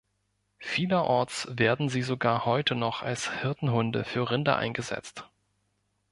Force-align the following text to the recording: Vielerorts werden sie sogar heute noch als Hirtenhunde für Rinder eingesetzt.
Vielerorts 0.57 1.47
werden 1.51 1.87
sie 1.87 2.01
sogar 2.01 2.45
heute 2.45 2.73
noch 2.73 3.03
als 3.03 3.31
Hirtenhunde 3.41 4.03
für 4.03 4.31
Rinder 4.31 4.55
eingesetzt. 4.57 5.29